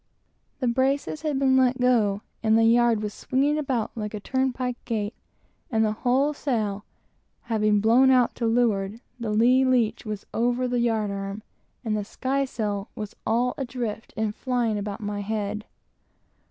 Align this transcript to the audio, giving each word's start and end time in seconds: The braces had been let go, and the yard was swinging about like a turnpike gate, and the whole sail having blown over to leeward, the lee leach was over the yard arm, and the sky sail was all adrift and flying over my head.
The 0.61 0.67
braces 0.67 1.21
had 1.21 1.37
been 1.37 1.55
let 1.55 1.79
go, 1.79 2.23
and 2.41 2.57
the 2.57 2.63
yard 2.63 3.03
was 3.03 3.13
swinging 3.13 3.59
about 3.59 3.91
like 3.95 4.15
a 4.15 4.19
turnpike 4.19 4.83
gate, 4.83 5.13
and 5.69 5.85
the 5.85 5.91
whole 5.91 6.33
sail 6.33 6.85
having 7.41 7.79
blown 7.79 8.09
over 8.09 8.27
to 8.33 8.47
leeward, 8.47 8.99
the 9.19 9.29
lee 9.29 9.63
leach 9.63 10.03
was 10.03 10.25
over 10.33 10.67
the 10.67 10.79
yard 10.79 11.11
arm, 11.11 11.43
and 11.85 11.95
the 11.95 12.03
sky 12.03 12.45
sail 12.45 12.89
was 12.95 13.15
all 13.27 13.53
adrift 13.59 14.11
and 14.17 14.33
flying 14.35 14.79
over 14.79 14.97
my 15.01 15.19
head. 15.19 15.65